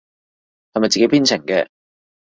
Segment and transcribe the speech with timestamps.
[0.73, 1.67] 係咪自己編程嘅？